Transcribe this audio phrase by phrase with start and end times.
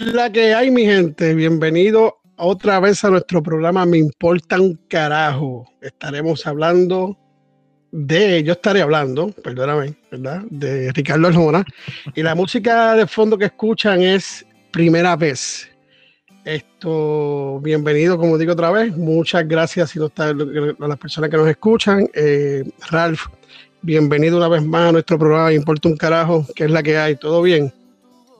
[0.00, 5.66] La que hay, mi gente, bienvenido otra vez a nuestro programa Me Importa un Carajo.
[5.80, 7.18] Estaremos hablando
[7.90, 10.42] de, yo estaré hablando, perdóname, ¿verdad?
[10.50, 11.64] De Ricardo Arjona.
[12.14, 15.68] Y la música de fondo que escuchan es Primera Vez.
[16.44, 18.96] Esto, bienvenido, como digo otra vez.
[18.96, 20.32] Muchas gracias si no está, a
[20.86, 22.08] las personas que nos escuchan.
[22.14, 23.22] Eh, Ralph,
[23.82, 26.96] bienvenido una vez más a nuestro programa Me Importa un Carajo, que es la que
[26.96, 27.16] hay.
[27.16, 27.72] ¿Todo bien?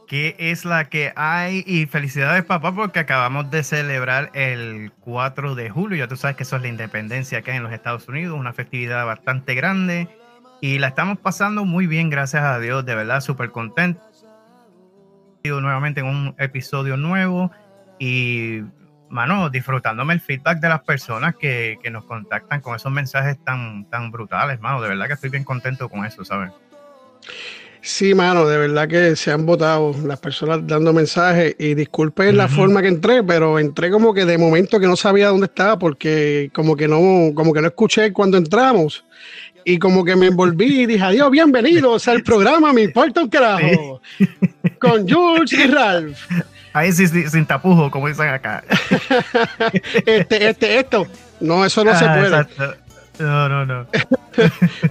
[0.08, 1.62] ¿Qué es la que hay?
[1.66, 5.98] Y felicidades, papá, porque acabamos de celebrar el 4 de julio.
[5.98, 8.54] Ya tú sabes que eso es la independencia que hay en los Estados Unidos, una
[8.54, 10.08] festividad bastante grande.
[10.62, 14.00] Y la estamos pasando muy bien, gracias a Dios, de verdad, súper contento.
[15.44, 17.50] Nuevamente en un episodio nuevo
[17.98, 18.62] y,
[19.10, 23.84] mano, disfrutándome el feedback de las personas que, que nos contactan con esos mensajes tan,
[23.90, 24.80] tan brutales, mano.
[24.80, 26.50] De verdad que estoy bien contento con eso, ¿sabes?
[27.88, 32.46] Sí, mano, de verdad que se han votado las personas dando mensajes y disculpen la
[32.46, 36.50] forma que entré, pero entré como que de momento que no sabía dónde estaba porque
[36.52, 39.06] como que no, como que no escuché cuando entramos
[39.64, 44.02] y como que me envolví y dije, adiós, bienvenidos al programa Me Importa un Carajo
[44.78, 46.18] con Jules y Ralph.
[46.74, 48.64] Ahí sí, sí, sin tapujo, como dicen acá.
[50.04, 51.06] este, este, esto.
[51.40, 52.87] No, eso no se ah, puede.
[53.18, 53.86] No, no, no.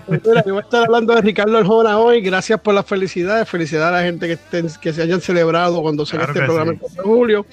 [0.05, 2.21] Pues yo voy a estar hablando de Ricardo Arjona hoy.
[2.21, 3.47] Gracias por las felicidades.
[3.47, 6.79] Felicidades a la gente que, estén, que se hayan celebrado cuando se este programa el
[6.79, 7.45] 4 de julio.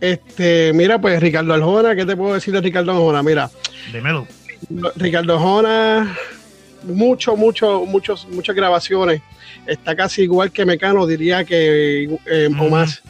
[0.00, 3.22] Este, mira, pues Ricardo Arjona, ¿qué te puedo decir de Ricardo Arjona?
[3.22, 3.50] Mira,
[3.92, 4.26] Dímelo.
[4.96, 6.16] Ricardo Arjona,
[6.84, 9.22] mucho, mucho, muchos, muchas grabaciones.
[9.66, 13.02] Está casi igual que Mecano, diría que eh, o más.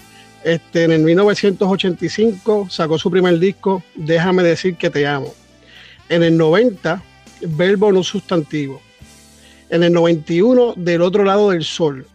[0.43, 5.35] Este, en el 1985 sacó su primer disco, Déjame decir que te amo.
[6.09, 7.03] En el 90
[7.43, 8.81] verbo no sustantivo.
[9.69, 12.07] En el 91, del otro lado del sol.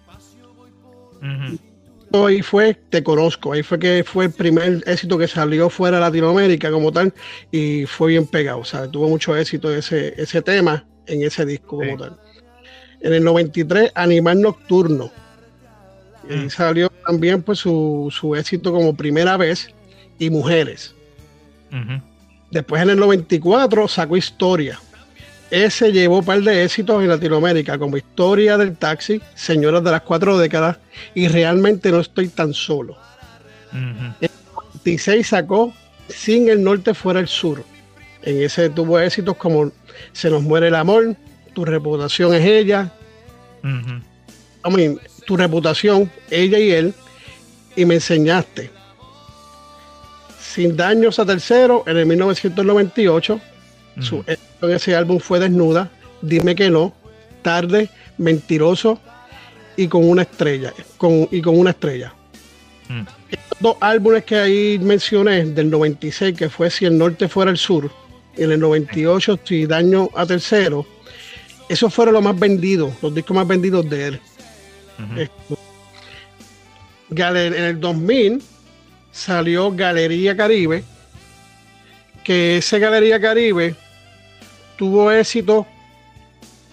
[2.23, 6.02] Ahí fue Te Conozco, ahí fue que fue el primer éxito que salió fuera de
[6.02, 7.14] Latinoamérica como tal
[7.52, 11.78] y fue bien pegado, o sea, tuvo mucho éxito ese, ese tema en ese disco
[11.78, 12.18] como tal.
[13.02, 15.12] En el 93, Animal Nocturno.
[16.30, 16.50] Y mm.
[16.50, 19.69] salió también pues su, su, éxito como primera vez
[20.18, 20.96] y Mujeres.
[22.52, 24.80] Después en el 94 sacó Historia.
[25.51, 30.01] Ese llevó un par de éxitos en Latinoamérica, como Historia del Taxi, Señoras de las
[30.01, 30.78] Cuatro Décadas
[31.13, 32.97] y Realmente No Estoy Tan Solo.
[33.72, 35.73] En el 96 sacó
[36.09, 37.63] Sin el Norte Fuera el Sur.
[38.23, 39.72] En ese tuvo éxitos como
[40.13, 41.16] Se nos muere el amor,
[41.53, 42.91] Tu reputación es ella.
[45.25, 46.94] tu reputación, ella y él,
[47.75, 48.72] y me enseñaste.
[50.39, 53.41] Sin daños a tercero en el 1998
[54.01, 55.89] su en ese álbum fue Desnuda,
[56.22, 56.94] Dime que no,
[57.41, 59.00] Tarde, Mentiroso
[59.78, 60.73] y con una estrella.
[60.97, 62.13] Con, y con una estrella.
[62.88, 63.01] Mm.
[63.29, 67.57] Estos dos álbumes que ahí mencioné, del 96, que fue Si el Norte fuera el
[67.57, 67.91] Sur,
[68.38, 70.85] y en el 98, Si Daño a Tercero,
[71.69, 74.19] esos fueron los más vendidos, los discos más vendidos de él.
[77.09, 78.41] en el 2000
[79.11, 80.84] salió Galería Caribe,
[82.23, 83.75] que ese Galería Caribe
[84.78, 85.66] tuvo éxito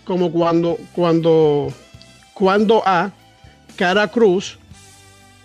[0.04, 1.72] como cuando, cuando,
[2.34, 3.12] cuando a
[3.76, 4.58] Cara Cruz,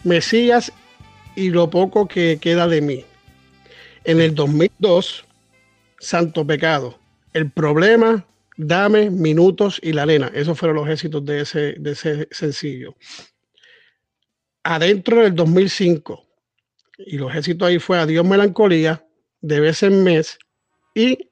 [0.04, 0.72] Mesías
[1.36, 3.06] y lo poco que queda de mí.
[4.04, 5.26] En el 2002,
[6.00, 6.98] Santo Pecado,
[7.34, 8.26] El Problema,
[8.58, 10.32] Dame, Minutos y La Lena.
[10.34, 12.96] Esos fueron los éxitos de ese, de ese sencillo.
[14.64, 16.26] Adentro del 2005,
[17.00, 19.06] y los éxitos ahí fue Adiós Melancolía,
[19.40, 20.40] De vez en mes
[20.96, 21.27] y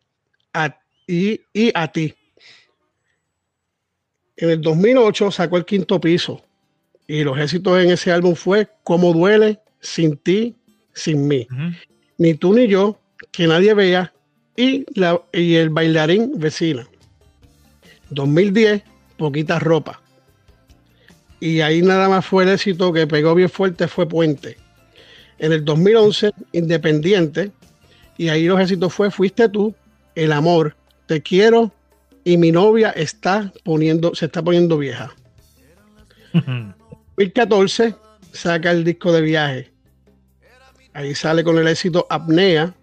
[1.07, 2.13] a y, a ti.
[4.38, 6.41] En el 2008 sacó el quinto piso
[7.07, 10.55] y los éxitos en ese álbum fue Cómo duele, Sin ti,
[10.93, 11.47] Sin mí.
[12.17, 12.99] Ni tú ni yo,
[13.31, 14.13] que nadie vea
[14.57, 16.88] y, la, y el bailarín vecina.
[18.09, 18.83] 2010,
[19.17, 20.01] Poquita ropa.
[21.39, 24.57] Y ahí nada más fue el éxito que pegó bien fuerte fue Puente.
[25.37, 27.51] En el 2011, Independiente.
[28.17, 29.73] Y ahí los éxitos fue Fuiste tú,
[30.16, 30.75] El amor,
[31.05, 31.72] te quiero
[32.23, 35.16] y mi novia está poniendo, se está poniendo vieja.
[36.34, 37.96] 2014
[38.31, 39.72] saca el disco de viaje.
[40.93, 42.73] Ahí sale con el éxito Apnea,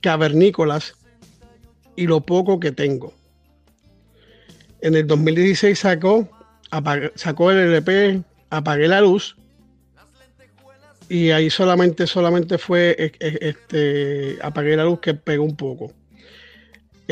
[0.00, 0.94] Cavernícolas
[1.96, 3.12] y Lo poco que tengo.
[4.80, 6.28] En el 2016 sacó,
[7.14, 9.36] sacó el LP Apagué la luz
[11.08, 15.92] y ahí solamente, solamente fue e, e, este, Apagué la luz que pegó un poco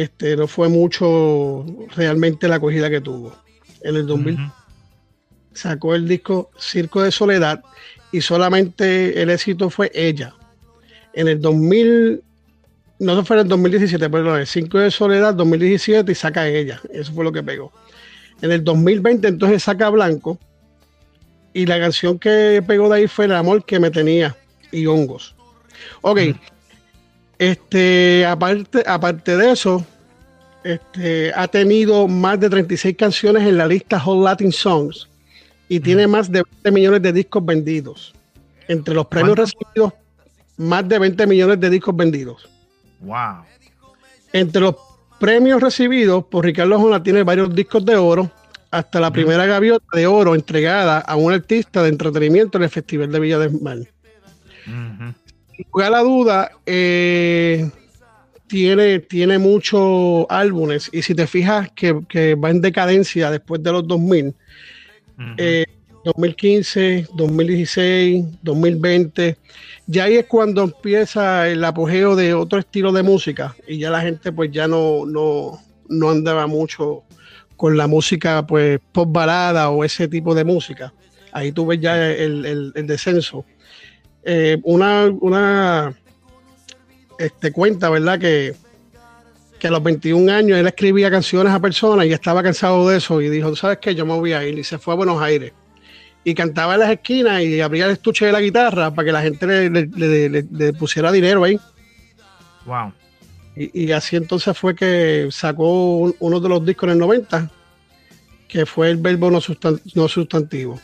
[0.03, 1.65] este, no fue mucho
[1.97, 3.35] realmente la acogida que tuvo.
[3.83, 4.39] En el 2000
[5.53, 7.63] sacó el disco Circo de Soledad
[8.13, 10.35] y solamente el éxito fue ella.
[11.13, 12.23] En el 2000,
[13.01, 16.81] no fue en el 2017, pero el 5 de Soledad, 2017, y saca ella.
[16.93, 17.73] Eso fue lo que pegó.
[18.43, 20.39] En el 2020, entonces saca Blanco.
[21.53, 24.37] Y la canción que pegó de ahí fue El amor que me tenía
[24.71, 25.35] y hongos.
[26.03, 26.21] Ok.
[27.41, 29.83] Este, aparte, aparte de eso,
[30.63, 35.09] este, ha tenido más de 36 canciones en la lista Hot Latin Songs
[35.67, 38.13] y tiene más de 20 millones de discos vendidos.
[38.69, 39.95] Entre los premios recibidos,
[40.59, 42.47] más de 20 millones de discos vendidos.
[43.01, 43.43] Wow.
[44.35, 44.77] Entre los
[45.19, 48.31] premios recibidos, por Ricardo Jona tiene varios discos de oro,
[48.71, 53.11] hasta la primera gaviota de oro entregada a un artista de entretenimiento en el Festival
[53.11, 53.79] de Villa del Mar.
[55.73, 57.69] Lugar a la duda, eh,
[58.47, 61.93] tiene, tiene muchos álbumes y si te fijas que,
[62.35, 64.35] va en decadencia después de los 2000,
[66.05, 69.37] 2015, 2016, 2020,
[69.87, 74.01] ya ahí es cuando empieza el apogeo de otro estilo de música y ya la
[74.01, 77.05] gente pues ya no, no, no andaba mucho
[77.57, 80.95] con la música pues pop balada o ese tipo de música.
[81.33, 83.45] Ahí tú ves ya el, descenso.
[84.23, 85.95] Eh, una, una
[87.19, 88.19] este, cuenta, ¿verdad?
[88.19, 88.55] Que,
[89.61, 93.21] que a los 21 años él escribía canciones a personas y estaba cansado de eso
[93.21, 93.95] y dijo, ¿sabes qué?
[93.95, 95.53] Yo me voy a ir y se fue a Buenos Aires.
[96.25, 99.23] Y cantaba en las esquinas y abría el estuche de la guitarra para que la
[99.23, 101.59] gente le, pusiera dinero ahí.
[102.67, 102.93] Wow.
[103.57, 107.51] Y, así entonces fue que sacó uno de los discos en el 90,
[108.49, 109.41] que fue el verbo no,
[110.09, 110.81] sustantivo.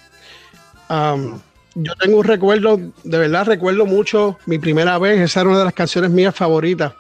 [1.78, 5.64] Yo tengo un recuerdo, de verdad recuerdo mucho mi primera vez, esa era una de
[5.67, 6.94] las canciones mías favoritas.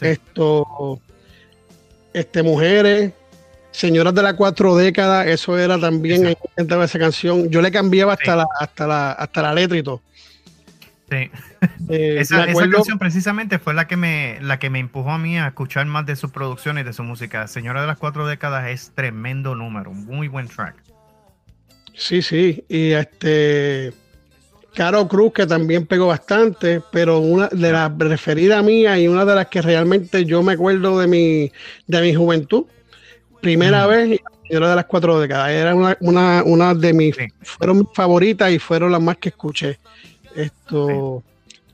[0.00, 1.00] Esto,
[2.12, 3.12] este, mujeres,
[3.70, 7.48] señoras de las cuatro décadas, eso era también, esa canción.
[7.50, 10.02] Yo le cambiaba hasta, la, hasta, la, hasta la letra y todo.
[11.08, 11.30] Sí.
[11.88, 15.46] Eh, esa, canción precisamente fue la que me la que me empujó a mí a
[15.46, 17.46] escuchar más de sus producciones y de su música.
[17.46, 20.74] Señora de las cuatro décadas es tremendo número, muy buen track.
[21.96, 22.64] Sí, sí.
[22.68, 23.92] Y este
[24.74, 29.34] Caro Cruz, que también pegó bastante, pero una de las referidas mía y una de
[29.34, 31.52] las que realmente yo me acuerdo de mi,
[31.86, 32.64] de mi juventud.
[33.40, 35.50] Primera vez, era de las cuatro décadas.
[35.50, 39.78] Era una, una, de mis, fueron mis favoritas y fueron las más que escuché.
[40.34, 41.22] Esto.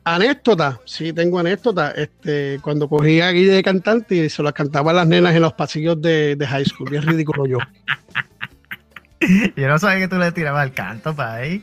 [0.04, 1.92] Anécdota, sí, tengo anécdota.
[1.92, 5.52] Este, cuando cogí aquí de cantante y se las cantaba a las nenas en los
[5.52, 7.58] pasillos de, high school, bien ridículo yo.
[9.56, 11.62] yo no sabía que tú le tirabas el canto para ahí.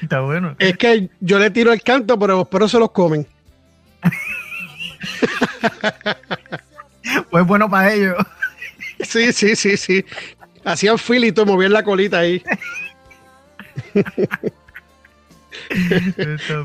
[0.00, 0.56] Está bueno.
[0.58, 3.26] Es que yo le tiro el canto, pero los perros se los comen.
[7.30, 8.16] pues bueno para ellos.
[9.00, 10.04] Sí, sí, sí, sí.
[10.64, 12.42] Hacían filito, movían la colita ahí.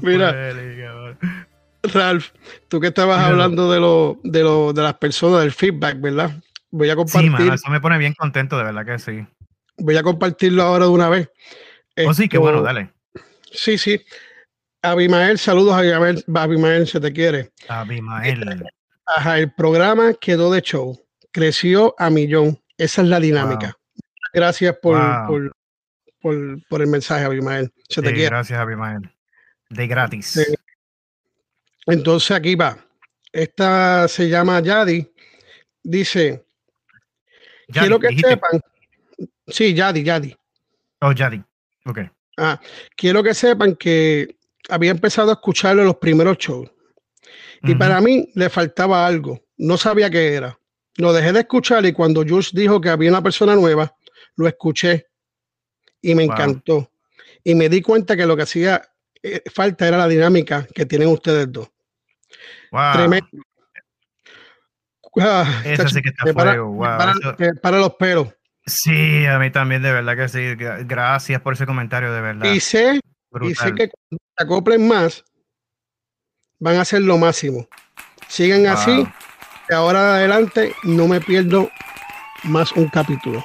[0.02, 0.54] Mira,
[1.84, 2.28] Ralph,
[2.68, 6.32] tú que estabas hablando de, lo, de, lo, de las personas, del feedback, ¿verdad?
[6.70, 7.32] Voy a compartir.
[7.38, 9.26] Sí, eso me pone bien contento, de verdad que sí.
[9.78, 11.30] Voy a compartirlo ahora de una vez.
[12.06, 12.92] Oh, sí, qué bueno, dale.
[13.52, 14.02] Sí, sí.
[14.82, 17.52] Abimael, saludos a Abimael, Abimael, se te quiere.
[17.68, 18.64] Abimael.
[19.06, 21.00] Ajá, el programa quedó de show,
[21.32, 22.62] creció a millón.
[22.78, 23.76] Esa es la dinámica.
[24.34, 24.98] Gracias por,
[26.22, 27.72] por, el mensaje, Abimael.
[27.90, 28.30] Se te quiere.
[28.30, 29.10] Gracias, Abimael.
[29.70, 30.40] De gratis.
[31.86, 32.78] Entonces aquí va.
[33.32, 35.12] Esta se llama Yadi.
[35.84, 36.46] Dice,
[37.72, 38.62] quiero que sepan.
[39.48, 40.36] Sí, Yadi, Yadi.
[41.02, 41.44] Oh, Yadi.
[41.86, 42.00] Ok.
[42.38, 42.60] Ah,
[42.96, 44.38] quiero que sepan que
[44.70, 46.70] había empezado a escucharlo en los primeros shows.
[47.64, 49.44] Y para mí le faltaba algo.
[49.58, 50.58] No sabía qué era.
[50.98, 53.96] Lo dejé de escuchar y cuando Josh dijo que había una persona nueva,
[54.36, 55.08] lo escuché
[56.02, 56.92] y me encantó.
[57.44, 58.82] Y me di cuenta que lo que hacía
[59.24, 61.70] eh, falta era la dinámica que tienen ustedes dos.
[62.72, 62.94] Wow.
[62.94, 63.28] Tremendo.
[65.20, 66.58] Ah, sí que está para,
[67.62, 68.28] para, los pelos.
[68.68, 70.56] Sí, a mí también, de verdad que sí.
[70.86, 72.52] Gracias por ese comentario, de verdad.
[72.52, 73.00] Y sé,
[73.42, 75.24] y sé que cuando se acoplen más,
[76.60, 77.68] van a hacer lo máximo.
[78.28, 79.08] Sigan así.
[79.70, 81.70] De ahora adelante no me pierdo
[82.44, 83.44] más un capítulo.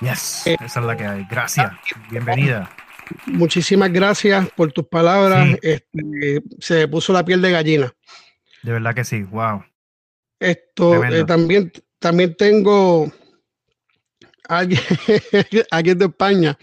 [0.00, 1.26] Yes, eh, esa es la que hay.
[1.28, 1.72] Gracias.
[2.08, 2.70] Bienvenida.
[3.26, 5.58] Muchísimas gracias por tus palabras.
[5.62, 7.92] Este, se puso la piel de gallina.
[8.62, 9.22] De verdad que sí.
[9.24, 9.64] Wow.
[10.38, 13.10] Esto eh, también, también tengo
[14.48, 14.80] alguien,
[15.70, 16.58] alguien de España,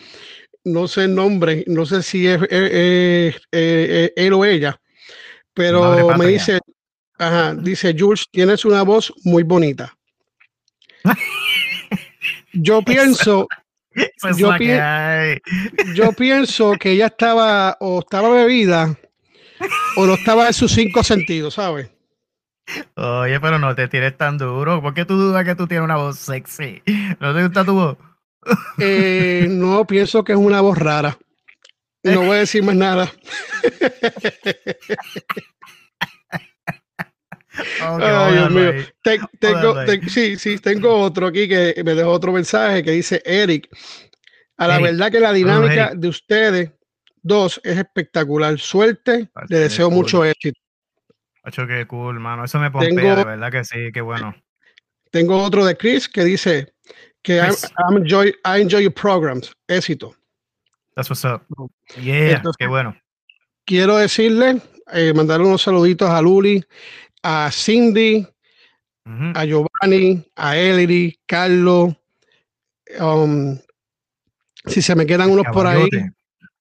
[0.64, 4.80] no sé el nombre, no sé si es, él o ella,
[5.54, 6.60] pero me dice,
[7.18, 9.96] ajá, dice, Jules, tienes una voz muy bonita.
[12.54, 13.48] Yo pienso,
[15.96, 18.98] yo, pienso que ella estaba o estaba bebida
[19.96, 21.90] o no estaba en sus cinco sentidos, ¿sabes?
[22.96, 24.82] Oye, pero no te tires tan duro.
[24.82, 26.82] ¿Por qué tú dudas que tú tienes una voz sexy?
[27.20, 27.98] ¿No te gusta tu voz?
[28.78, 31.18] Eh, no, pienso que es una voz rara.
[32.04, 33.12] No voy a decir más nada.
[37.80, 38.72] Ay, Dios mío.
[39.40, 39.76] tengo,
[40.10, 43.70] sí, sí, tengo otro aquí que me dejó otro mensaje que dice Eric.
[44.58, 46.72] A la verdad que la dinámica de ustedes
[47.22, 48.58] dos es espectacular.
[48.60, 50.60] Suerte, le deseo mucho éxito.
[51.46, 52.46] Ocho, qué cool, mano.
[52.46, 54.34] Eso me pompea, de verdad que sí, qué bueno.
[55.12, 56.74] Tengo otro de Chris que dice
[57.22, 57.40] que
[57.90, 59.54] enjoy, I enjoy your programs.
[59.68, 60.16] Éxito.
[60.96, 61.44] That's what's up.
[62.02, 62.96] Yeah, qué bueno.
[63.66, 66.64] Quiero decirle, eh, mandarle unos saluditos a Luli,
[67.24, 68.28] a Cindy,
[69.06, 71.96] a Giovanni, a Ellery, Carlos.
[73.00, 73.58] Um,
[74.66, 75.90] si se me quedan unos por ahí.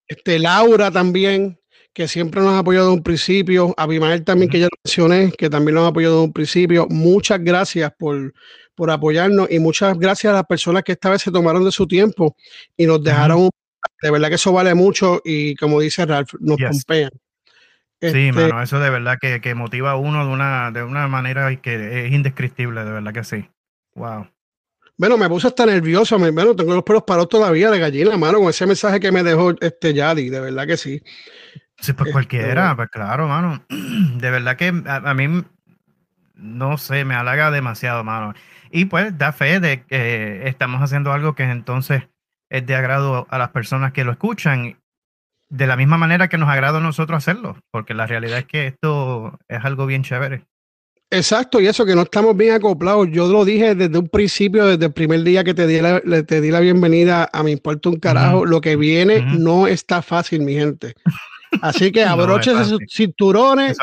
[0.07, 1.59] Este, Laura también,
[1.93, 3.73] que siempre nos ha apoyado de un principio.
[3.77, 6.87] Abimael también, que ya mencioné, que también nos ha apoyado de un principio.
[6.89, 8.33] Muchas gracias por,
[8.75, 11.87] por apoyarnos y muchas gracias a las personas que esta vez se tomaron de su
[11.87, 12.35] tiempo
[12.75, 13.49] y nos dejaron un
[14.01, 17.09] de verdad que eso vale mucho y como dice Ralph, nos pompean.
[18.01, 21.07] sí, este mano, eso de verdad que, que, motiva a uno de una, de una
[21.07, 23.45] manera que es indescriptible, de verdad que sí.
[23.95, 24.27] Wow.
[24.97, 28.39] Bueno, me puse hasta nervioso, me, bueno, tengo los pelos parados todavía de gallina, mano,
[28.39, 31.01] con ese mensaje que me dejó este Yadi, de verdad que sí.
[31.83, 33.61] Sí, pues cualquiera, este pues claro, mano.
[33.69, 35.43] De verdad que a, mí,
[36.33, 38.33] no sé, me halaga demasiado, mano.
[38.71, 42.03] Y pues da fe de que estamos haciendo algo que entonces
[42.49, 44.79] es de agrado a las personas que lo escuchan,
[45.49, 48.67] de la misma manera que nos agrada a nosotros hacerlo, porque la realidad es que
[48.67, 50.45] esto es algo bien chévere.
[51.11, 53.09] Exacto, y eso que no estamos bien acoplados.
[53.11, 56.41] Yo lo dije desde un principio, desde el primer día que te di la, te
[56.41, 58.45] di la bienvenida a Mi Importa un Carajo.
[58.45, 60.95] Lo que viene no está fácil, mi gente.
[61.61, 63.77] Así que abroches sus cinturones.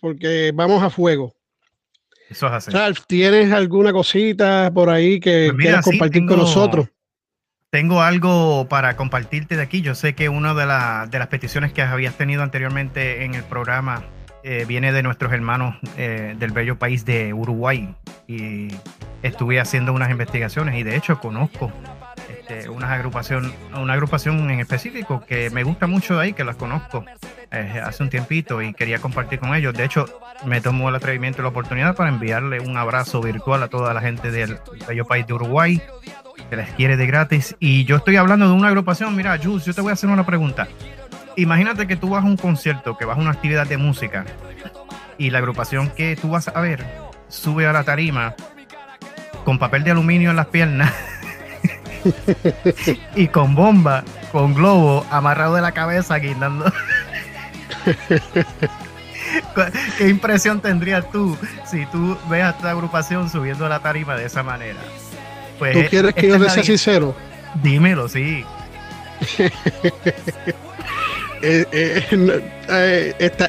[0.00, 1.34] Porque vamos a fuego.
[2.28, 2.72] Eso es así.
[3.06, 6.88] ¿tienes alguna cosita por ahí que pues quieras compartir con nosotros?
[7.70, 9.82] Tengo algo para compartirte de aquí.
[9.82, 14.04] Yo sé que una de, de las peticiones que habías tenido anteriormente en el programa
[14.46, 17.94] eh, viene de nuestros hermanos eh, del bello país de Uruguay.
[18.28, 18.68] Y
[19.22, 21.72] estuve haciendo unas investigaciones y de hecho conozco
[22.28, 27.04] este, una, agrupación, una agrupación en específico que me gusta mucho ahí, que las conozco
[27.50, 29.74] eh, hace un tiempito y quería compartir con ellos.
[29.74, 30.06] De hecho,
[30.44, 34.00] me tomó el atrevimiento y la oportunidad para enviarle un abrazo virtual a toda la
[34.00, 35.82] gente del bello país de Uruguay,
[36.50, 37.56] que les quiere de gratis.
[37.60, 40.26] Y yo estoy hablando de una agrupación, mira, Jules, yo te voy a hacer una
[40.26, 40.68] pregunta.
[41.36, 44.24] Imagínate que tú vas a un concierto, que vas a una actividad de música
[45.18, 46.84] y la agrupación que tú vas a ver
[47.28, 48.34] sube a la tarima
[49.44, 50.92] con papel de aluminio en las piernas
[53.16, 56.72] y con bomba, con globo amarrado de la cabeza guindando.
[59.98, 64.42] ¿Qué impresión tendrías tú si tú ves a esta agrupación subiendo la tarima de esa
[64.42, 64.78] manera?
[65.58, 67.14] Pues ¿Tú quieres que yo sea sincero?
[67.62, 68.44] Dímelo, sí.
[69.38, 69.50] eh,
[71.42, 72.04] eh,
[72.68, 73.46] eh, está,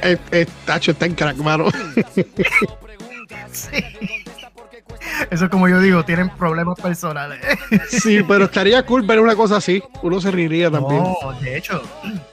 [0.78, 1.70] está en crack, mano.
[3.52, 3.84] sí.
[5.30, 7.40] Eso como yo digo, tienen problemas personales.
[7.90, 9.82] Sí, pero estaría cool ver una cosa así.
[10.02, 11.02] Uno se reiría también.
[11.02, 11.82] No, de hecho,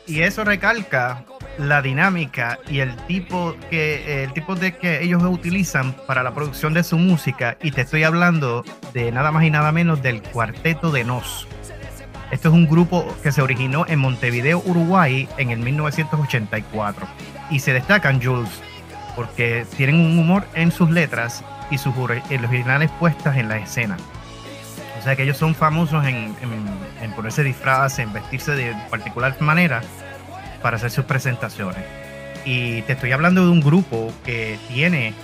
[0.07, 1.25] y eso recalca
[1.59, 6.75] la dinámica y el tipo que el tipo de que ellos utilizan para la producción
[6.75, 10.91] de su música y te estoy hablando de nada más y nada menos del Cuarteto
[10.91, 11.47] de Nos.
[12.31, 17.07] Esto es un grupo que se originó en Montevideo, Uruguay en el 1984
[17.51, 18.49] y se destacan Jules
[19.15, 23.97] porque tienen un humor en sus letras y sus originales puestas en la escena.
[25.01, 26.37] O sea que ellos son famosos en,
[27.17, 29.81] ponerse disfraz, en vestirse de particular manera
[30.63, 31.83] para hacer sus presentaciones.
[32.45, 35.15] Y te estoy hablando de un grupo que tiene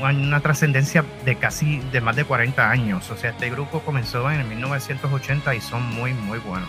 [0.00, 3.10] una, trascendencia de casi de más de 40 años.
[3.10, 6.68] O sea, este grupo comenzó en 1980 y son muy, muy buenos.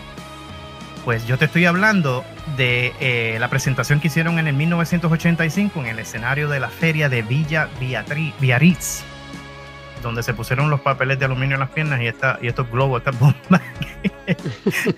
[1.09, 2.23] Pues yo te estoy hablando
[2.55, 7.09] de eh, la presentación que hicieron en el 1985 en el escenario de la feria
[7.09, 7.67] de Villa
[8.39, 9.01] Biarritz,
[10.03, 12.99] donde se pusieron los papeles de aluminio en las piernas y, esta, y estos globos,
[12.99, 13.59] estas bombas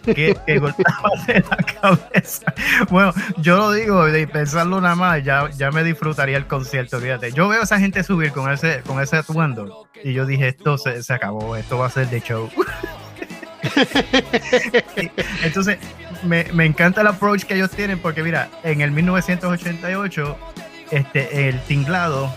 [0.03, 2.53] que, que, golpeaban de la cabeza.
[2.89, 7.31] Bueno, yo lo digo, de pensarlo nada más, ya, ya me disfrutaría el concierto, fíjate.
[7.31, 10.77] Yo veo a esa gente subir con ese, con ese atuendo y yo dije, esto
[10.77, 12.49] se, se acabó, esto va a ser de show.
[15.43, 15.77] Entonces,
[16.23, 20.37] me, me, encanta el approach que ellos tienen porque, mira, en el 1988,
[20.91, 22.33] este, el tinglado,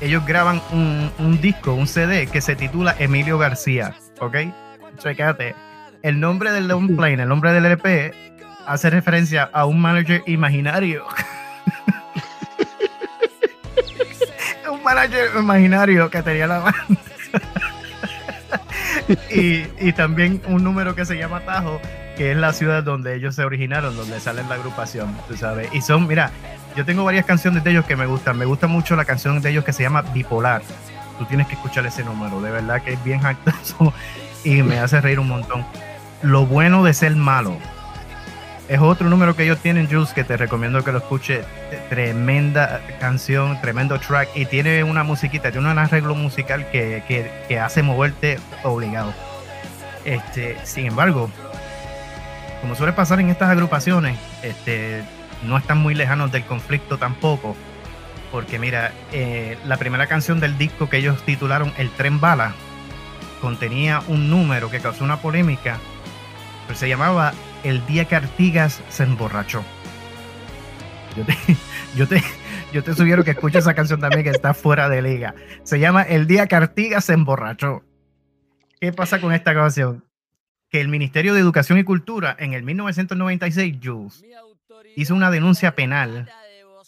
[0.00, 3.94] ellos graban un, un disco, un CD que se titula Emilio García.
[4.20, 4.36] ¿ok?
[4.98, 5.54] Checate.
[6.02, 8.12] El nombre del long plane, el nombre del LP,
[8.66, 11.06] hace referencia a un manager imaginario.
[14.70, 17.00] un manager imaginario que tenía la banda.
[19.30, 21.80] Y, y, también un número que se llama Tajo,
[22.16, 25.68] que es la ciudad donde ellos se originaron, donde sale la agrupación, tú sabes.
[25.72, 26.30] Y son, mira,
[26.76, 28.38] yo tengo varias canciones de ellos que me gustan.
[28.38, 30.62] Me gusta mucho la canción de ellos que se llama Bipolar.
[31.18, 33.92] Tú tienes que escuchar ese número, de verdad que es bien jactoso
[34.44, 35.64] y me hace reír un montón.
[36.22, 37.56] Lo bueno de ser malo.
[38.68, 41.46] Es otro número que ellos tienen, Jules, que te recomiendo que lo escuches.
[41.88, 44.28] Tremenda canción, tremendo track.
[44.34, 47.02] Y tiene una musiquita, tiene un arreglo musical que,
[47.48, 49.14] que, hace moverte obligado.
[50.04, 51.30] Este, sin embargo,
[52.60, 55.02] como suele pasar en estas agrupaciones, este,
[55.44, 57.56] no están muy lejanos del conflicto tampoco.
[58.30, 62.52] Porque mira, eh, la primera canción del disco que ellos titularon El tren bala
[63.40, 65.78] contenía un número que causó una polémica,
[66.66, 67.32] pero se llamaba
[67.64, 69.64] El día que Artigas se emborrachó.
[71.16, 71.36] Yo te,
[71.96, 72.22] yo te,
[72.72, 75.34] yo te sugiero que escuches esa canción también que está fuera de liga.
[75.64, 77.82] Se llama El día que Artigas se emborrachó.
[78.80, 80.04] ¿Qué pasa con esta canción?
[80.70, 84.24] Que el Ministerio de Educación y Cultura en el 1996, Jules,
[84.96, 86.30] hizo una denuncia penal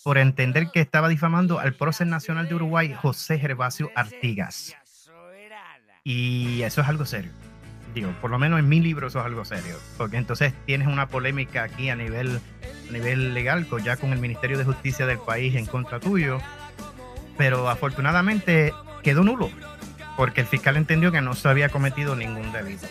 [0.04, 4.76] por entender que estaba difamando al prócer nacional de Uruguay, José Gervasio Artigas.
[6.04, 7.32] Y eso es algo serio.
[7.94, 9.76] Digo, por lo menos en mi libro eso es algo serio.
[9.96, 12.40] Porque entonces tienes una polémica aquí a nivel,
[12.88, 16.38] a nivel legal, ya con el Ministerio de Justicia del país en contra tuyo.
[17.36, 19.50] Pero afortunadamente quedó nulo.
[20.16, 22.86] Porque el fiscal entendió que no se había cometido ningún delito.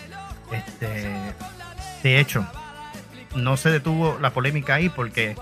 [0.52, 1.10] Este,
[2.02, 2.46] de hecho,
[3.36, 5.36] no se detuvo la polémica ahí porque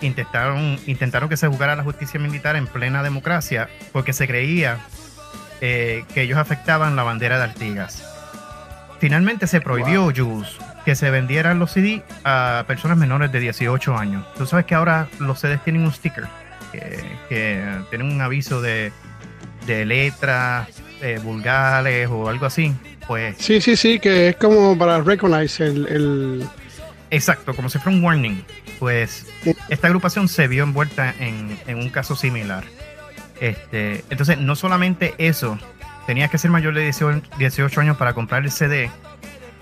[0.00, 4.78] intentaron, intentaron que se jugara la justicia militar en plena democracia porque se creía
[5.60, 8.15] eh, que ellos afectaban la bandera de Artigas.
[8.98, 14.26] Finalmente se prohibió, Jules, que se vendieran los CD a personas menores de 18 años.
[14.36, 16.24] Tú sabes que ahora los CDs tienen un sticker,
[17.28, 18.92] que, tienen un aviso de,
[19.66, 20.68] de letras
[21.02, 22.74] eh, vulgares o algo así.
[23.06, 26.48] Pues, sí, sí, sí, que es como para recognize el
[27.10, 28.44] Exacto, como si fuera un warning.
[28.78, 29.26] Pues
[29.68, 32.64] esta agrupación se vio envuelta en, un caso similar.
[33.40, 35.58] Este, entonces, no solamente eso,
[36.06, 36.92] tenías que ser mayor de
[37.38, 38.90] 18, años para comprar el CD,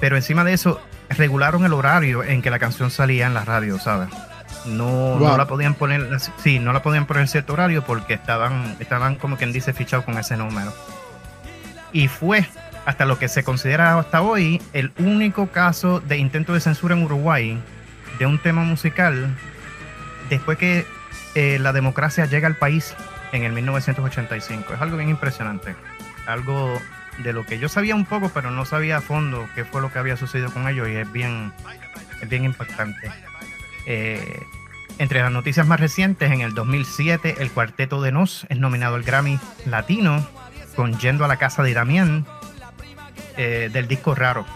[0.00, 0.80] pero encima de eso,
[1.10, 4.08] regularon el horario en que la canción salía en la radio, ¿sabes?
[4.66, 6.08] No, no la podían poner,
[6.42, 10.04] sí, no la podían poner en cierto horario porque estaban, estaban como quien dice fichados
[10.04, 10.72] con ese número.
[11.92, 12.46] Y fue
[12.86, 17.02] hasta lo que se considera hasta hoy el único caso de intento de censura en
[17.02, 17.58] Uruguay
[18.18, 19.34] de un tema musical
[20.28, 20.86] después que
[21.34, 22.94] eh, la democracia llega al país
[23.32, 24.74] en el 1985.
[24.74, 25.74] Es algo bien impresionante,
[26.26, 26.80] algo
[27.18, 29.92] de lo que yo sabía un poco, pero no sabía a fondo qué fue lo
[29.92, 31.52] que había sucedido con ellos y es bien,
[32.20, 33.10] es bien impactante.
[33.86, 34.42] Eh,
[34.98, 39.02] entre las noticias más recientes, en el 2007, el Cuarteto de Nos es nominado al
[39.02, 40.26] Grammy Latino
[40.76, 42.26] con Yendo a la Casa de Damián,
[43.36, 44.46] eh, del disco Raro.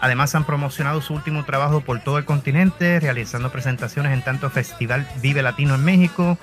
[0.00, 5.08] Además han promocionado su último trabajo por todo el continente, realizando presentaciones en tanto Festival
[5.22, 6.38] Vive Latino en México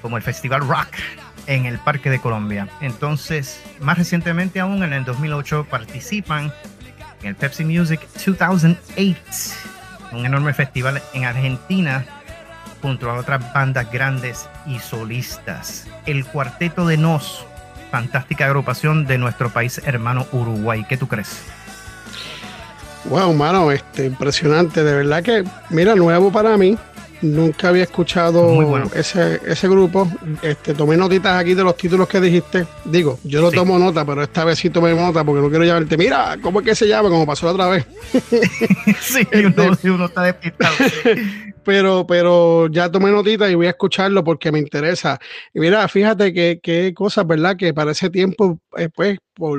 [0.00, 0.88] como el Festival Rock
[1.50, 2.68] en el Parque de Colombia.
[2.80, 6.52] Entonces, más recientemente aún, en el 2008, participan
[7.22, 8.76] en el Pepsi Music 2008,
[10.12, 12.06] un enorme festival en Argentina,
[12.80, 15.88] junto a otras bandas grandes y solistas.
[16.06, 17.44] El Cuarteto de Nos
[17.90, 20.86] fantástica agrupación de nuestro país hermano Uruguay.
[20.88, 21.42] ¿Qué tú crees?
[23.06, 24.84] Wow, mano, este, impresionante.
[24.84, 26.78] De verdad que, mira, nuevo para mí.
[27.22, 30.10] Nunca había escuchado ese, ese grupo.
[30.42, 32.66] Este, tomé notitas aquí de los títulos que dijiste.
[32.84, 35.96] Digo, yo no tomo nota, pero esta vez sí tomé nota porque no quiero llamarte.
[35.98, 37.10] Mira, ¿cómo es que se llama?
[37.10, 37.86] Como pasó la otra vez.
[39.00, 40.74] sí, este, uno, está despistado.
[41.64, 45.18] pero, pero ya tomé notita y voy a escucharlo porque me interesa.
[45.52, 47.56] Y mira, fíjate que, qué cosas, ¿verdad?
[47.56, 49.18] Que para ese tiempo, eh, pues,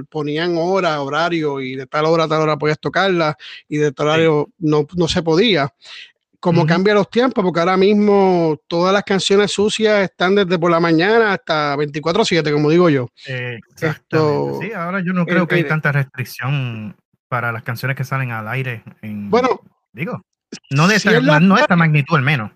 [0.09, 4.07] ponían hora, horario, y de tal hora a tal hora podías tocarla, y de tal
[4.07, 5.73] horario no, no se podía
[6.41, 10.79] como cambia los tiempos, porque ahora mismo todas las canciones sucias están desde por la
[10.79, 13.07] mañana hasta 24/7, como digo yo.
[13.79, 16.97] Esto, sí, ahora yo no creo que hay tanta restricción
[17.29, 18.83] para las canciones que salen al aire.
[19.03, 19.61] bueno,
[19.93, 20.21] digo,
[20.71, 22.51] no de esta, no esta magnitud al menos.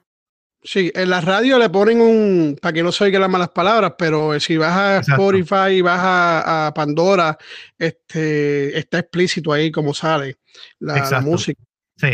[0.63, 3.93] Sí, en la radio le ponen un, para que no se oigan las malas palabras,
[3.99, 7.37] pero si vas a Spotify y vas a, Pandora,
[7.77, 10.37] este, está explícito ahí como sale
[10.79, 11.61] la, música.
[11.97, 12.07] Sí.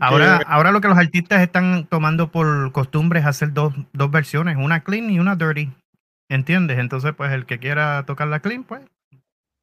[0.00, 4.56] Ahora, ahora lo que los artistas están tomando por costumbre es hacer dos, dos versiones,
[4.56, 5.72] una clean y una dirty.
[6.28, 6.78] ¿Entiendes?
[6.78, 8.82] Entonces, pues el que quiera tocar la clean, pues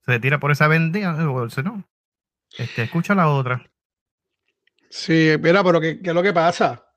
[0.05, 1.84] se tira por esa vendida, no.
[2.57, 3.63] Este, escucha la otra.
[4.89, 6.90] Sí, mira, pero ¿qué, ¿qué, es lo que pasa?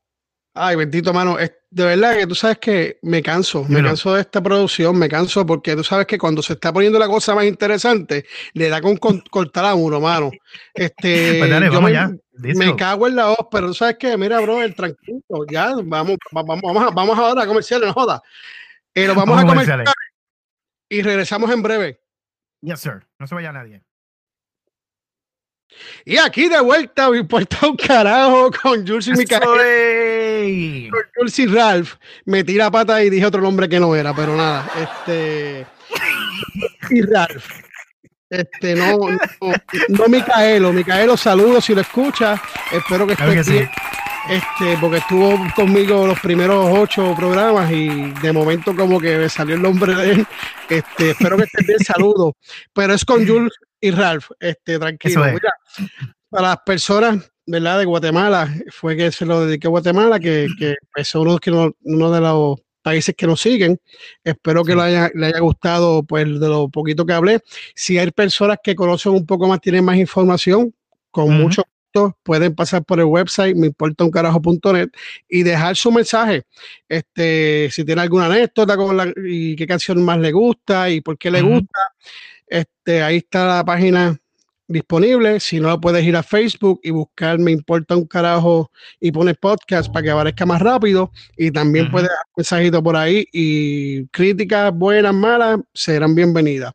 [0.55, 4.41] Ay, bendito mano, de verdad que tú sabes que me canso, me canso de esta
[4.41, 8.25] producción, me canso porque tú sabes que cuando se está poniendo la cosa más interesante,
[8.53, 10.31] le da con, cortar a uno, mano.
[10.73, 14.77] Este, pues yo me, cago en la voz, pero tú sabes que, mira, bro, el
[14.77, 15.19] tranquilo,
[15.51, 18.23] ya, vamos, vamos, vamos, a, vamos ahora a comerciales, no joda.
[18.95, 19.89] Eh, vamos, vamos a comerciales
[20.89, 22.01] y regresamos en breve.
[22.61, 23.07] Yes, sir.
[23.19, 23.83] No se vaya nadie.
[26.05, 30.91] Y aquí de vuelta, me importa un carajo con Jules y Micael.
[30.91, 31.95] Con Jules y Ralph.
[32.25, 34.71] Me tira pata y dije otro nombre que no era, pero nada.
[34.81, 35.67] Este.
[36.91, 37.47] y Ralph.
[38.31, 39.53] Este, no, no,
[39.89, 40.73] no Micaelo.
[40.73, 42.41] Micaelo, saludos si lo escucha.
[42.73, 43.71] Espero que esté bien.
[44.29, 49.55] Este, porque estuvo conmigo los primeros ocho programas y de momento como que me salió
[49.55, 50.27] el nombre de él.
[50.69, 52.33] Este, espero que esté bien, saludos.
[52.73, 55.25] Pero es con Jules y Ralph, este, tranquilo.
[55.25, 55.55] Mira,
[56.31, 57.81] para las personas, ¿verdad?
[57.81, 62.11] De Guatemala, fue que se lo dediqué a Guatemala, que, que es uno, que uno
[62.11, 63.79] de los países que nos siguen.
[64.23, 67.41] Espero que le, haya, le, haya, gustado pues de lo poquito que hablé.
[67.75, 70.75] Si hay personas que conocen un poco más, tienen más información,
[71.11, 71.63] con mucho
[72.23, 74.91] pueden pasar por el website me importa un carajo.net
[75.29, 76.45] y dejar su mensaje.
[76.89, 81.17] Este, si tiene alguna anécdota con la, y qué canción más le gusta y por
[81.19, 81.93] qué le gusta.
[82.47, 84.19] Este, ahí está la página
[84.67, 85.41] disponible.
[85.41, 89.93] Si no, puedes ir a Facebook y buscar Me Importa un Carajo y poner podcast
[89.93, 91.13] para que aparezca más rápido.
[91.37, 96.73] Y también puedes dar mensajito por ahí y críticas buenas, malas, serán bienvenidas.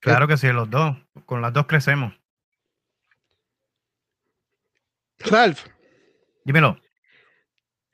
[0.00, 0.96] Claro que sí, los dos.
[1.24, 2.12] Con las dos crecemos.
[5.20, 5.66] Ralph.
[6.44, 6.78] Dímelo.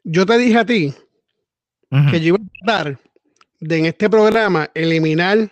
[0.05, 0.95] Yo te dije a ti
[2.11, 2.99] que yo iba a tratar
[3.61, 5.51] de en este programa eliminar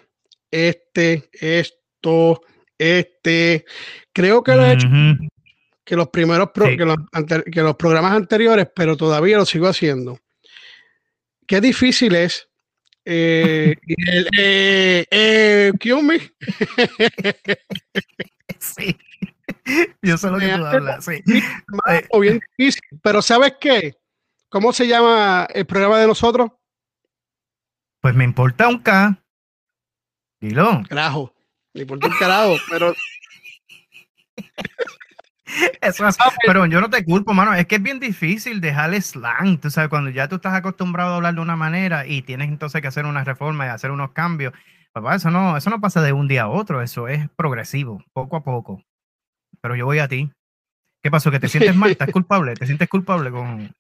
[0.51, 2.41] este, esto,
[2.79, 3.65] este.
[4.13, 4.89] Creo que lo he hecho
[5.91, 10.21] que los primeros que, los programas anteriores, pero todavía lo sigo haciendo.
[11.49, 12.49] Qué difícil es.
[13.05, 13.75] Eh,
[14.39, 16.21] eh, eh, me?
[18.61, 18.97] sí.
[20.03, 21.23] Yo sé lo que tú hablas, sí.
[22.21, 23.95] bien difícil, pero ¿sabes qué?
[24.49, 26.51] ¿Cómo se llama el programa de nosotros?
[28.01, 29.17] Pues me importa un K.
[30.41, 30.83] Dilo.
[30.89, 31.35] Carajo.
[31.75, 32.95] Me importa un carajo, pero.
[35.81, 37.55] Eso es, pero yo no te culpo, mano.
[37.55, 39.61] Es que es bien difícil dejar slang.
[39.61, 42.81] Tú sabes, cuando ya tú estás acostumbrado a hablar de una manera y tienes entonces
[42.81, 44.53] que hacer una reforma y hacer unos cambios.
[44.93, 46.83] Papá, eso no, eso no pasa de un día a otro.
[46.83, 48.83] Eso es progresivo, poco a poco.
[49.61, 50.31] Pero yo voy a ti.
[51.03, 51.31] ¿Qué pasó?
[51.31, 51.91] ¿Que te sientes mal?
[51.91, 52.55] ¿Estás culpable?
[52.55, 53.75] ¿Te sientes culpable con.?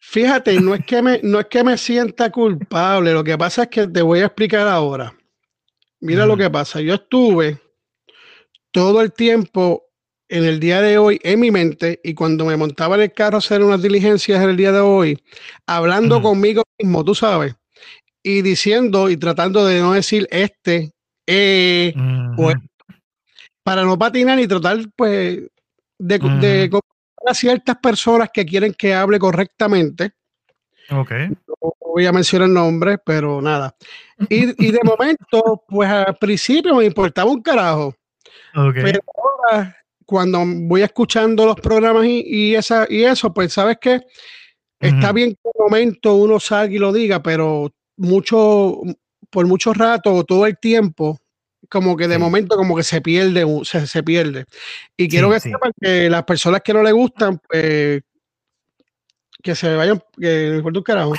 [0.00, 3.12] Fíjate, no es que me, no es que me sienta culpable.
[3.12, 5.14] Lo que pasa es que te voy a explicar ahora.
[6.00, 6.80] Mira lo que pasa.
[6.80, 7.60] Yo estuve
[8.72, 9.84] todo el tiempo
[10.28, 13.36] en el día de hoy en mi mente y cuando me montaba en el carro
[13.36, 15.22] a hacer unas diligencias en el día de hoy,
[15.66, 17.54] hablando conmigo mismo, tú sabes,
[18.22, 20.90] y diciendo y tratando de no decir este,
[21.26, 21.94] eh,
[22.34, 22.56] pues,
[23.62, 25.40] para no patinar y tratar, pues,
[25.98, 26.80] de, de,
[27.26, 30.14] a ciertas personas que quieren que hable correctamente
[30.90, 31.10] Ok.
[31.62, 33.74] No voy a mencionar nombres, pero nada.
[34.28, 37.94] Y, de momento, pues al principio me importaba un carajo.
[38.52, 44.02] Pero ahora, cuando voy escuchando los programas y, esa, y eso, pues sabes que
[44.78, 48.80] está bien que un momento uno salga y lo diga, pero mucho,
[49.30, 51.18] por mucho rato, todo el tiempo,
[51.68, 54.44] como que de momento como que se pierde, se, se pierde.
[54.96, 58.02] Y quiero que sepan que las personas que no le gustan, pues
[59.42, 61.12] que se vayan, que importa un carajo.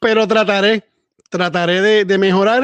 [0.00, 0.84] Pero trataré,
[1.28, 2.62] trataré de, de mejorar.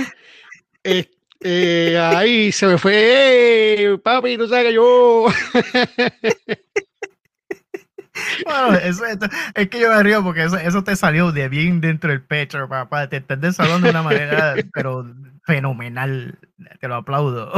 [1.49, 5.27] Eh, ahí se me fue, eh, papi, tú sabes que yo.
[8.45, 9.05] Bueno, eso,
[9.55, 12.69] es que yo me río porque eso, eso, te salió de bien dentro del pecho,
[12.69, 13.09] papá.
[13.09, 15.07] Te estás desarrollando de una manera, pero
[15.45, 16.39] fenomenal.
[16.81, 17.53] Te lo aplaudo.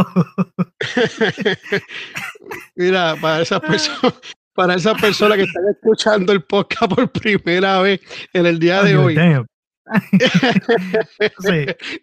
[2.77, 4.15] Mira, para esas personas,
[4.55, 8.01] para esas personas que están escuchando el podcast por primera vez
[8.33, 9.17] en el día de hoy.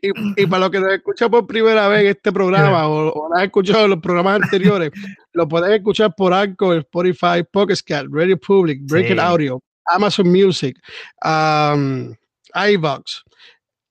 [0.01, 3.45] Y, para los que nos escuchan por primera vez en este programa o, o han
[3.45, 4.91] escuchado en los programas anteriores,
[5.33, 7.75] lo pueden escuchar por Anchor, Spotify, Pocket
[8.11, 10.77] Radio Public, Breaking Audio, Amazon Music,
[11.23, 12.13] um,
[12.53, 13.23] iVox,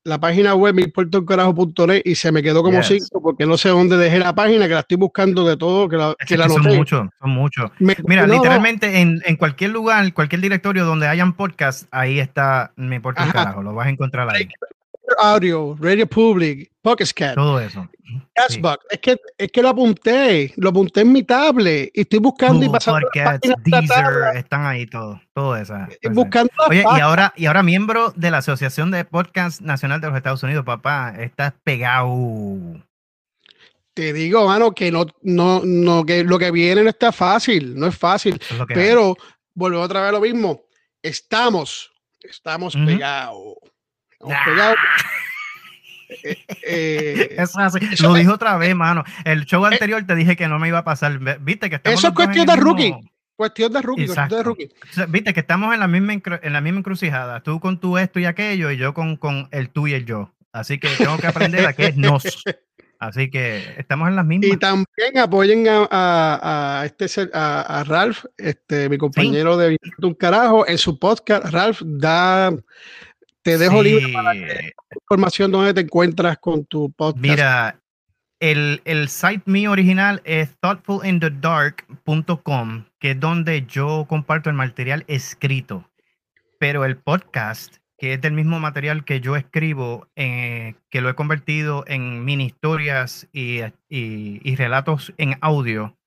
[0.04, 0.76] la página web
[1.26, 4.74] carajo.net y se me quedó como cinco porque no sé dónde dejé la página, que
[4.74, 7.70] la estoy buscando de todo, que la, que Son muchos, son muchos.
[7.78, 13.26] Mira, literalmente en, en, cualquier lugar, cualquier directorio donde hayan podcast, ahí está Me importa
[13.32, 14.48] carajo, lo vas a encontrar ahí.
[15.18, 17.88] Audio, Radio Public, Pocket Todo eso.
[18.34, 22.68] Es, que, es que lo apunté, lo apunté en mi tablet y estoy buscando y
[22.68, 23.08] pasando.
[23.64, 25.74] Deezer, están ahí todos, todo eso.
[26.12, 30.16] buscando Oye, y ahora, y ahora miembro de la Asociación de Podcast Nacional de los
[30.16, 32.14] Estados Unidos, papá, estás pegado.
[33.94, 37.86] Te digo, mano, que no, no, no, que lo que viene no está fácil, no
[37.86, 38.40] es fácil.
[38.68, 39.16] pero
[39.54, 40.64] vuelvo otra vez a lo mismo.
[41.02, 42.74] Estamos, estamos.
[42.74, 43.54] Estamos pegados.
[46.22, 47.58] Eh, eh, eso
[48.02, 49.04] Lo dijo otra vez, mano.
[49.24, 51.18] El show eh, anterior te dije que no me iba a pasar.
[51.40, 52.94] Viste que Eso es cuestión de rookie.
[53.36, 54.70] Cuestión de rookie, de rookie.
[55.08, 57.42] Viste que estamos en la misma en la misma encrucijada.
[57.42, 60.32] Tú con tu esto y aquello y yo con, con el tú y el yo.
[60.52, 62.44] Así que tengo que aprender a qué es nos.
[63.00, 64.50] Así que estamos en las mismas.
[64.50, 70.66] Y también apoyen a, a, este a, a, Ralph, este, mi compañero de un carajo,
[70.66, 71.46] en su podcast.
[71.52, 72.52] Ralph da
[73.44, 77.22] te dejo libre para que información donde te encuentras con tu podcast.
[77.22, 77.78] Mira,
[78.40, 85.90] el, el site mío original es thoughtfulinthedark.com, que es donde yo comparto el material escrito.
[86.58, 91.14] Pero el podcast, que es del mismo material que yo escribo, eh, que lo he
[91.14, 95.98] convertido en mini historias y, y, y relatos en audio,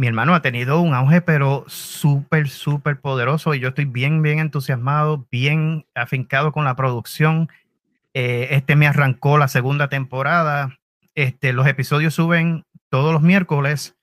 [0.00, 4.38] mi hermano ha tenido un auge, pero súper, súper poderoso y yo estoy bien, bien
[4.38, 7.50] entusiasmado, bien afincado con la producción.
[8.14, 10.78] Eh, este me arrancó la segunda temporada.
[11.14, 13.94] Este, los episodios suben todos los miércoles,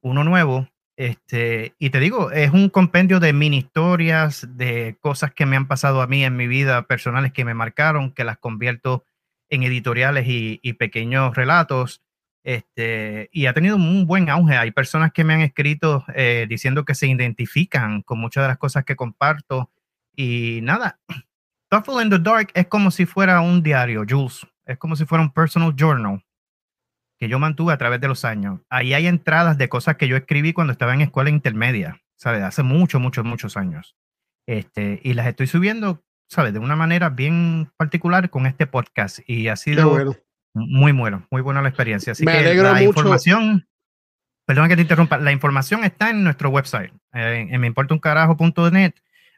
[0.00, 0.68] uno nuevo.
[0.96, 5.68] Este, y te digo, es un compendio de mini historias, de cosas que me han
[5.68, 9.04] pasado a mí en mi vida personales que me marcaron, que las convierto
[9.50, 12.03] en editoriales y, y pequeños relatos.
[12.44, 14.56] Este, y ha tenido un buen auge.
[14.56, 18.58] Hay personas que me han escrito eh, diciendo que se identifican con muchas de las
[18.58, 19.70] cosas que comparto.
[20.14, 21.00] Y nada,
[21.70, 24.46] Thoughtful in the Dark es como si fuera un diario, Jules.
[24.66, 26.22] Es como si fuera un personal journal
[27.18, 28.60] que yo mantuve a través de los años.
[28.68, 32.42] Ahí hay entradas de cosas que yo escribí cuando estaba en escuela intermedia, ¿sabes?
[32.42, 33.96] Hace muchos, muchos, muchos años.
[34.46, 36.52] Este, y las estoy subiendo, ¿sabes?
[36.52, 39.20] De una manera bien particular con este podcast.
[39.26, 40.16] Y ha sido
[40.54, 42.12] muy bueno, muy buena la experiencia.
[42.12, 43.66] Así que la información,
[44.46, 48.94] perdón que te interrumpa, la información está en nuestro website, en, en meimportauncarajo.net.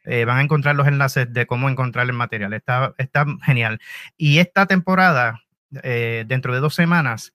[0.07, 2.53] Eh, van a encontrar los enlaces de cómo encontrar el material.
[2.53, 3.81] Está, está genial.
[4.17, 5.43] Y esta temporada,
[5.83, 7.35] eh, dentro de dos semanas,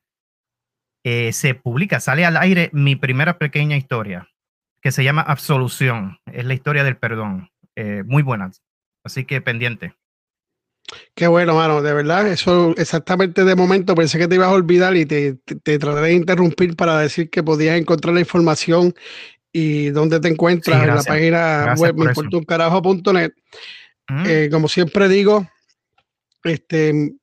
[1.03, 4.29] eh, se publica, sale al aire mi primera pequeña historia,
[4.81, 6.19] que se llama Absolución.
[6.31, 7.49] Es la historia del perdón.
[8.05, 8.51] muy buena.
[9.03, 9.93] Así que pendiente.
[11.15, 14.95] Qué bueno, mano, de verdad, eso exactamente de momento pensé que te ibas a olvidar
[14.95, 18.93] y te, te, trataré de interrumpir para decir que podías encontrar la información
[19.53, 23.31] y dónde te encuentras en la página web meimportuncarajo.net.
[24.09, 24.23] Mm.
[24.25, 25.47] Eh, como siempre digo,
[26.43, 27.13] este,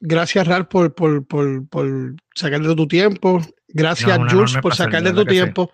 [0.00, 3.42] gracias Ralph por, por, por, por sacarle tu tiempo.
[3.68, 5.70] Gracias Jules por sacarle tu tiempo.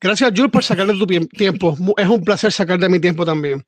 [0.00, 1.76] Gracias Jules por sacarle tu tiempo.
[1.96, 3.64] Es un placer sacar de mi tiempo también.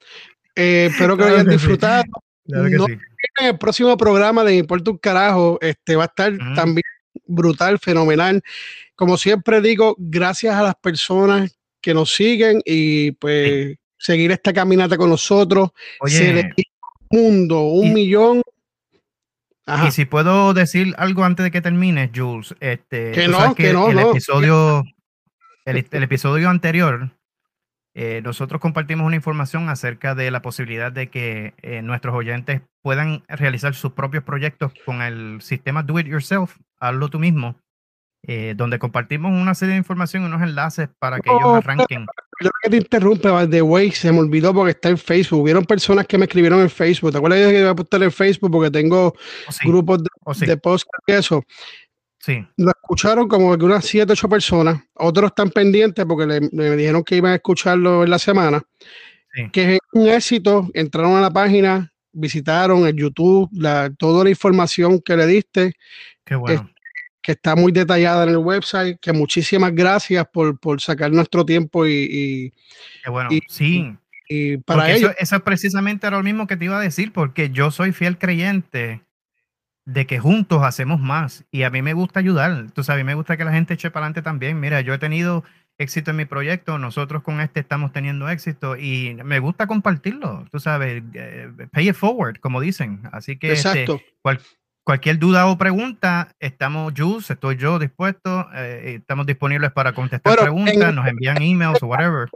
[0.54, 2.04] Eh, espero que lo hayan disfrutado
[2.48, 6.84] en el próximo programa de Importa un Carajo, este va a estar también
[7.26, 8.42] brutal, fenomenal.
[8.94, 14.96] Como siempre digo, gracias a las personas que nos siguen y pues seguir esta caminata
[14.96, 15.70] con nosotros.
[16.00, 16.50] Oye,
[17.10, 18.42] un mundo, un millón.
[19.86, 23.90] Y si puedo decir algo antes de que termine, Jules, este, que no, que, no,
[23.90, 24.82] el episodio,
[25.66, 27.10] el, el episodio anterior
[28.00, 33.24] eh, nosotros compartimos una información acerca de la posibilidad de que eh, nuestros oyentes puedan
[33.26, 37.56] realizar sus propios proyectos con el sistema Do It Yourself, hazlo tú mismo,
[38.22, 42.06] eh, donde compartimos una serie de información y unos enlaces para que ellos arranquen.
[42.40, 45.42] Yo que te interrumpe, the way, se me olvidó porque está en Facebook.
[45.42, 47.10] Hubieron personas que me escribieron en Facebook.
[47.10, 50.60] ¿Te acuerdas que iba a postar en Facebook porque tengo oh, grupos de, oh, de
[51.08, 51.42] y eso?
[52.20, 52.44] Sí.
[52.56, 54.82] Lo escucharon como que unas 7, 8 personas.
[54.94, 58.62] Otros están pendientes porque le, me dijeron que iban a escucharlo en la semana.
[59.52, 60.68] Que es un éxito.
[60.74, 65.74] Entraron a la página, visitaron el YouTube, la, toda la información que le diste.
[66.24, 66.68] Qué bueno.
[67.22, 68.98] que está muy detallada en el website.
[69.00, 72.52] Que muchísimas gracias por, por sacar nuestro tiempo y.
[73.04, 73.30] Qué bueno.
[73.48, 73.96] sí.
[74.30, 75.10] Y, para ello.
[75.10, 78.18] Eso, eso precisamente era lo mismo que te iba a decir, porque yo soy fiel
[78.18, 79.02] creyente
[79.88, 81.46] de que juntos hacemos más.
[81.50, 82.66] Y a mí me gusta ayudar.
[82.74, 84.60] Tú sabes, a mí me gusta que la gente eche para adelante también.
[84.60, 85.44] Mira, yo he tenido
[85.78, 90.44] éxito en mi proyecto, nosotros con este estamos teniendo éxito y me gusta compartirlo.
[90.50, 93.00] Tú sabes, eh, pay it forward, como dicen.
[93.12, 93.86] Así que este,
[94.84, 100.94] cualquier duda o pregunta, estamos, Jules, estoy yo dispuesto, eh, estamos disponibles para contestar preguntas,
[100.94, 102.28] nos envían emails o whatever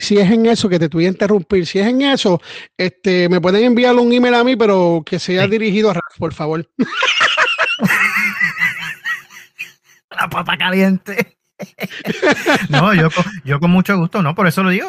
[0.00, 2.40] si es en eso que te voy a interrumpir, si es en eso,
[2.76, 6.32] este, me pueden enviar un email a mí, pero que sea dirigido a Ralph, por
[6.32, 6.68] favor.
[10.10, 11.36] La papa caliente.
[12.70, 13.08] no, yo,
[13.44, 14.88] yo con mucho gusto, no, por eso lo digo,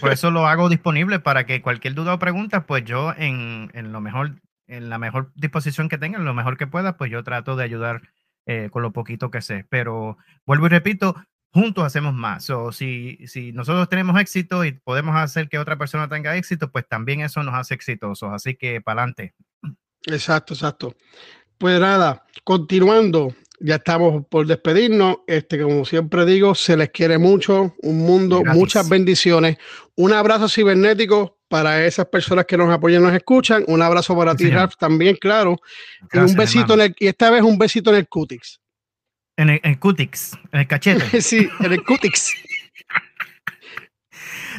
[0.00, 3.92] por, eso lo hago disponible para que cualquier duda o pregunta, pues yo en, en,
[3.92, 7.22] lo mejor, en la mejor disposición que tenga, en lo mejor que pueda, pues yo
[7.22, 8.02] trato de ayudar
[8.46, 9.66] eh, con lo poquito que sé.
[9.68, 11.14] Pero vuelvo y repito,
[11.52, 12.48] juntos hacemos más.
[12.50, 16.86] O si, si nosotros tenemos éxito y podemos hacer que otra persona tenga éxito, pues
[16.88, 18.30] también eso nos hace exitosos.
[18.32, 19.34] Así que para adelante.
[20.06, 20.94] Exacto, exacto.
[21.58, 25.18] Pues nada, continuando, ya estamos por despedirnos.
[25.26, 29.58] Este, como siempre digo, se les quiere mucho, un mundo, muchas bendiciones.
[29.94, 33.64] Un abrazo cibernético para esas personas que nos apoyan, nos escuchan.
[33.66, 35.56] Un abrazo para ti, Ralph, también, claro.
[36.12, 38.60] y un besito en el, y esta vez un besito en el cutix.
[39.36, 41.20] En el, cutix, en el cachete.
[41.22, 42.34] sí, en el cutix.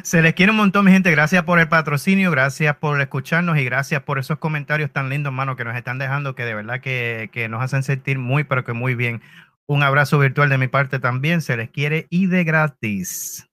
[0.04, 1.12] Se les quiere un montón, mi gente.
[1.12, 5.56] Gracias por el patrocinio, gracias por escucharnos y gracias por esos comentarios tan lindos, mano,
[5.56, 8.74] que nos están dejando, que de verdad que, que nos hacen sentir muy, pero que
[8.74, 9.22] muy bien.
[9.68, 11.42] Un abrazo virtual de mi parte también.
[11.42, 13.48] Se les quiere y de gratis.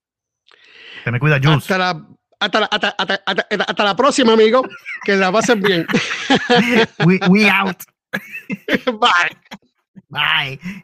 [1.03, 1.63] Se me cuida, Jules.
[1.63, 2.07] Hasta la,
[2.39, 4.63] hasta, la, hasta, hasta, hasta la próxima, amigo.
[5.03, 5.87] Que la pasen bien.
[7.05, 7.77] we, we out.
[8.85, 9.37] Bye.
[10.09, 10.83] Bye.